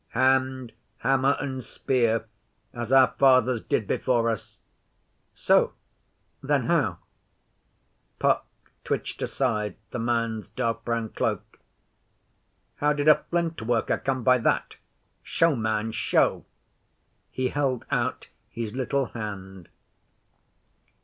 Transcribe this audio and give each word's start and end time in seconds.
'Hand, 0.13 0.71
hammer, 1.01 1.37
and 1.39 1.63
spear, 1.63 2.25
as 2.73 2.91
our 2.91 3.13
fathers 3.19 3.61
did 3.61 3.85
before 3.85 4.31
us.' 4.31 4.57
'So? 5.35 5.73
Then 6.41 6.63
how' 6.63 6.97
Puck 8.17 8.47
twitched 8.83 9.21
aside 9.21 9.75
the 9.91 9.99
man's 9.99 10.47
dark 10.49 10.83
brown 10.83 11.09
cloak 11.09 11.59
'how 12.77 12.93
did 12.93 13.07
a 13.07 13.23
Flint 13.29 13.61
worker 13.61 13.99
come 13.99 14.23
by 14.23 14.39
that? 14.39 14.75
Show, 15.21 15.55
man, 15.55 15.91
show!' 15.91 16.45
He 17.29 17.49
held 17.49 17.85
out 17.91 18.27
his 18.49 18.73
little 18.73 19.05
hand. 19.13 19.69